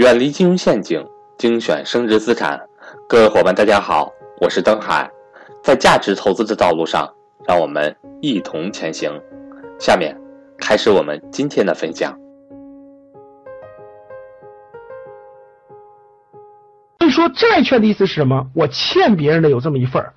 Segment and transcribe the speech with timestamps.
[0.00, 2.58] 远离金融陷阱，精选升值资产。
[3.06, 5.06] 各位伙伴，大家好，我是登海。
[5.62, 7.06] 在价值投资的道路上，
[7.46, 9.12] 让我们一同前行。
[9.78, 10.18] 下面
[10.56, 12.18] 开始我们今天的分享。
[16.98, 18.46] 所以说，债券的意思是什么？
[18.54, 20.14] 我欠别人的有这么一份儿，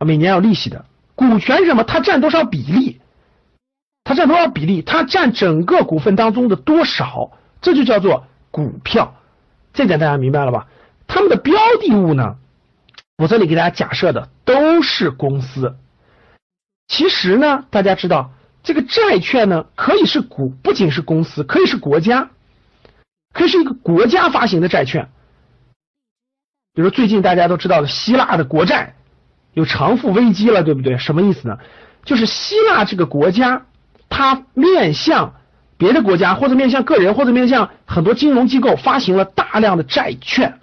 [0.00, 0.84] 每年有利息的。
[1.14, 1.84] 股权什么？
[1.84, 3.00] 它占多少比例？
[4.02, 4.82] 它占多少比例？
[4.82, 7.30] 它占整个股份当中的多少？
[7.60, 8.24] 这就叫做。
[8.54, 9.16] 股票，
[9.72, 10.68] 这点大家明白了吧？
[11.08, 12.36] 他们的标的物呢？
[13.16, 15.74] 我这里给大家假设的都是公司。
[16.86, 18.30] 其实呢，大家知道
[18.62, 22.30] 这个债券呢，可以是股，不仅是公司，可以是国家，
[23.32, 25.10] 可以是一个国家发行的债券。
[26.74, 28.94] 比如最近大家都知道的希腊的国债
[29.52, 30.96] 有偿付危机了，对不对？
[30.98, 31.58] 什么意思呢？
[32.04, 33.66] 就是希腊这个国家，
[34.08, 35.34] 它面向。
[35.76, 40.60] 别的国家或者面向个人或者面向很多金融机构发行了大量的债券，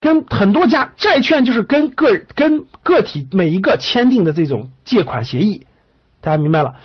[0.00, 5.66] 跟很多家债券就是跟个跟个体每一个签订的这种借款协议，
[6.20, 6.76] 大家明白了？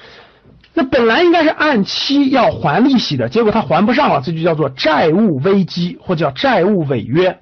[0.75, 7.39] 那本来应该是按期要还利息的，结果他还不上了，这就叫做债务危机或叫债务违约。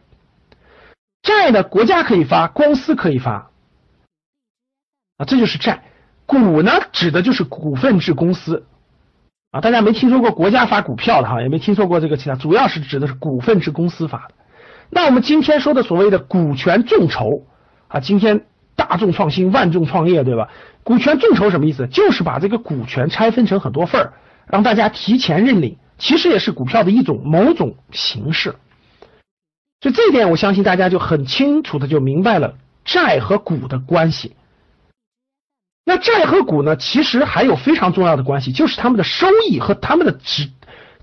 [1.21, 3.49] 债的国家可以发，公司可以发
[5.17, 5.83] 啊，这就是债。
[6.25, 8.65] 股呢，指的就是股份制公司。
[9.51, 14.33] 啊，大家没听说过国家发股票的哈，也没听说过这个其他，主要是指的是股份制公司发的。
[14.89, 17.43] 那我们今天说的所谓的股权众筹
[17.89, 18.45] 啊，今天
[18.77, 20.47] 大众创新，万众创业，对吧？
[20.83, 21.87] 股权众筹什么意思？
[21.87, 24.13] 就是把这个股权拆分成很多份儿，
[24.47, 28.55] 让大家提前认领，其实也是股票的一种某种形式。
[29.81, 32.55] 所以这一点，我相信大家就很清楚的就明白了
[32.85, 34.37] 债和股的关系。
[35.83, 36.75] 那债和股呢？
[36.75, 40.49] 其实还有非常重要的关系，就是他们的收益和他们的职，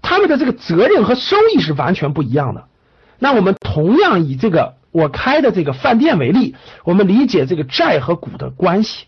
[0.01, 2.69] 他们的这个责任和收益是完全不一样的。
[3.19, 9.07] 那我们同样以这个我开的这个饭店为例，我们理解这个债和股的关系。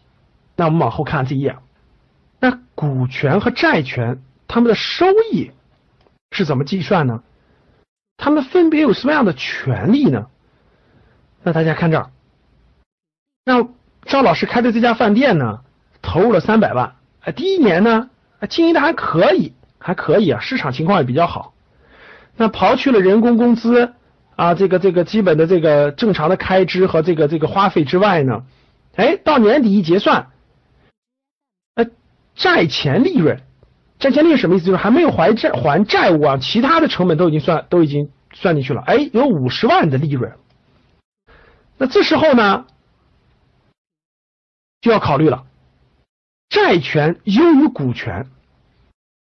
[0.56, 1.56] 那我们往后看这一页，
[2.41, 5.52] 那股权和债权他们的收益
[6.32, 7.22] 是怎么计算呢？
[8.16, 10.26] 他们分别有什么样的权利呢？
[11.44, 12.10] 那大家看这儿，
[13.44, 13.69] 那。
[14.06, 15.61] 赵老师开的这家饭店呢，
[16.03, 18.11] 投入了三百万，哎，第一年呢，
[18.49, 21.53] 经营的还可以，还可以啊，市场情况也比较好。
[22.37, 23.93] 那刨去了人工工资
[24.37, 28.43] 啊，这个这个基本的这个正常的开支和这个这个花费之外呢，
[28.97, 30.28] 哎，到年底一结算，
[31.75, 31.87] 呃，
[32.34, 33.41] 债前利润，
[33.99, 34.65] 债前利润什么意思？
[34.65, 40.32] 就是还没有还债还债务啊，其他的成本都已经算都已经算进去了，哎，有五十万的利润。
[41.77, 42.65] 那这时候呢？
[44.80, 45.44] 就要考虑了，
[46.48, 48.26] 债权优于股权，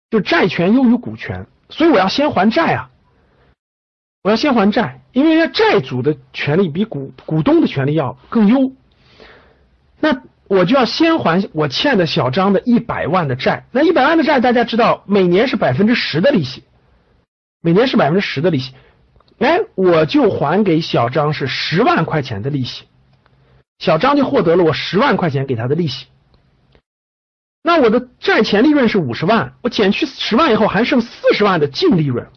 [0.10, 2.90] 就债权优于股权，所以我要先还债啊，
[4.24, 8.72] 我要先还债，因为债主的权利比股股东的权利要更优，
[10.00, 16.64] 那我就要先还我欠的小张的一百万的债，那一百万的债大家知道每年是百分之十的利息，
[17.62, 18.74] 每年是百分之十的利息，
[19.40, 22.86] 哎，我就还给小张是十万块钱的利息。
[23.82, 26.06] 小张就获得了我十万块钱给他的利息，
[27.64, 32.28] 那我的债前利润是五十万，我减去十万以后还剩四十万的净利润，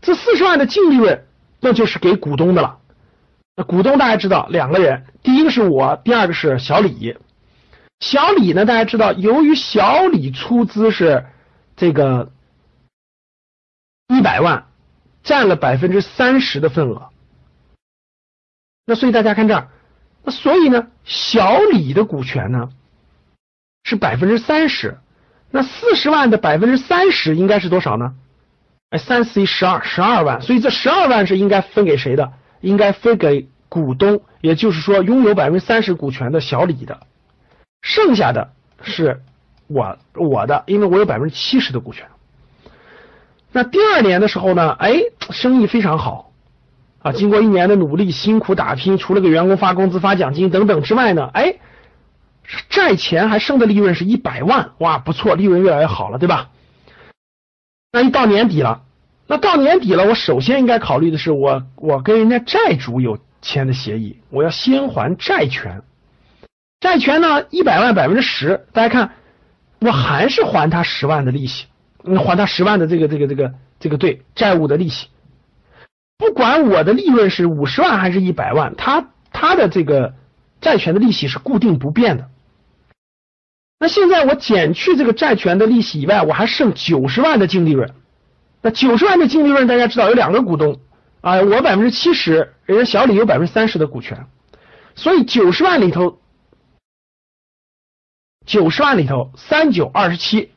[0.00, 1.26] 这四十万的净利润
[1.60, 2.78] 那就是给股东的了。
[3.54, 7.18] 那股东大家知道两个人，第一个是我，第二个是小李。
[8.00, 11.26] 小李呢，大家知道，由于小李出资是
[11.76, 12.32] 这个
[14.08, 14.68] 一百万，
[15.22, 17.10] 占了百分之三十的份额，
[18.86, 19.68] 那所以大家看这儿。
[20.26, 22.70] 那所以呢，小李的股权呢
[23.84, 24.98] 是百分之三十，
[25.52, 28.16] 那四十万的百分之三十应该是多少呢？
[28.90, 30.42] 哎，三四一十二，十二万。
[30.42, 32.32] 所以这十二万是应该分给谁的？
[32.60, 37.06] 应该分给股东，也就是说拥有百分之三十股权的小李的，
[37.80, 38.50] 剩下的
[38.82, 39.22] 是
[39.68, 42.08] 我我的，因为我有百分之七十的股权。
[43.52, 46.25] 那第二年的时候呢，哎，生意非常好。
[47.06, 51.54] 啊，经过一年的努力、辛苦打拼，除了给员工发工资、发奖金等等之外呢，哎，
[52.68, 56.50] 债前还剩的利润是一百万，哇，不错，利润越来越好了，对吧？
[57.92, 58.82] 那一到年底了，
[59.28, 65.82] 那到年底了，我首先应该考虑的是，我我跟人家债主有签的协议，我要先还债权，
[66.80, 69.12] 债权呢一百万百分之十，大家看，
[69.78, 71.66] 我还是还他十万的利息，
[72.02, 75.06] 还他十万的这个这个这个这个对债务的利息。
[76.18, 80.14] 不管我的利润是五十万还是一百万，他他的这个
[80.60, 82.30] 债权的利息是固定不变的。
[83.78, 87.94] 那现在我减去这个债权的利息以外，我还剩九十万的净利润。
[88.62, 90.80] 那九十万的净利润，大家知道有两个股东
[91.20, 94.26] 啊，我百分之七十，人家小李有百分之三十的股权，
[94.94, 96.18] 所以九十万里头，
[98.46, 100.50] 九十万里头三九二十七，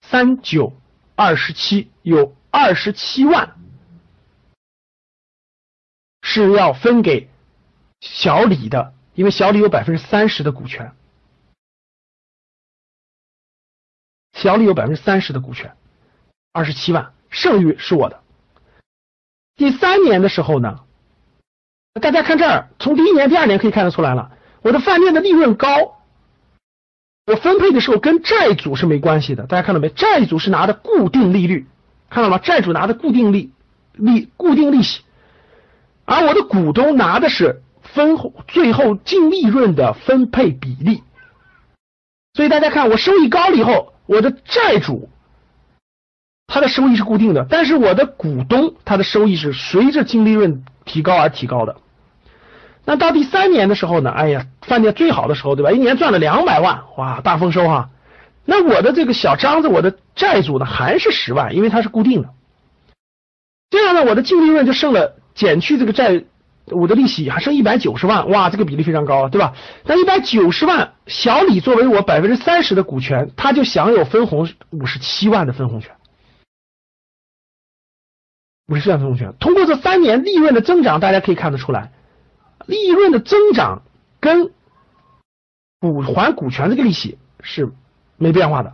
[0.00, 0.72] 三九
[1.24, 3.54] 二十七有二十七万
[6.20, 7.30] 是要分给
[8.00, 10.96] 小李的，因为小李有百分之三十的股权。
[14.32, 15.76] 小李有百分之三十的股权，
[16.50, 18.20] 二十七万，剩余是我的。
[19.54, 20.84] 第三年的时候呢，
[22.00, 26.01] 大家看这儿，从第一年、第二年可以看得出来了，我的饭店的利润高，
[27.26, 29.46] 我分配的时候跟债主是没关系的。
[29.46, 29.88] 大家看到没？
[29.90, 31.66] 债主是拿的固定利率，
[32.10, 32.38] 看到吗？
[32.38, 33.52] 债主拿的固定利
[33.92, 35.02] 利固定利息，
[36.04, 38.16] 而我的股东拿的是分
[38.48, 41.02] 最后净利润的分配比例。
[42.34, 43.90] 所以大家看，我收益高了以后。
[44.04, 45.08] 我的债主，
[46.48, 51.76] 他的收益是固定的，但是我的股东，他的收益是随着净利润提高而提高的。
[52.84, 54.10] 那到第三年的时候呢？
[54.10, 55.70] 哎呀，饭店最好的时候，对吧？
[55.70, 57.90] 一年赚了两百万，哇，大丰收哈！
[58.44, 62.30] 那我的这个小张子，我的债主呢，还是十万，因为它是固定的。
[63.70, 66.24] 这样呢，我的净利润就剩了，减去这个债。
[66.66, 69.54] 我的利息还剩一百九十万，哇，这个比例非常高，对吧？
[69.84, 75.90] 那一百九十万，小李作为我百分之三十的股权，他就享有分红五十七万的分红权，
[78.68, 79.34] 五十七万分红权。
[79.40, 81.90] 通过这三年利润的增长，大家可以看得出来，
[82.66, 83.82] 利润的增长
[84.20, 84.50] 跟
[85.80, 87.68] 股还股权这个利息是
[88.16, 88.72] 没变化的。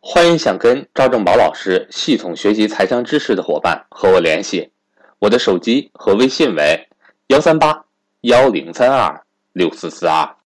[0.00, 4.70] 欢迎想跟赵正宝老师系统学习财商知识的伙伴和我联系，
[5.18, 6.86] 我的手机和微信为。
[7.26, 7.84] 幺三八
[8.22, 9.22] 幺零三二
[9.52, 10.36] 六四四二。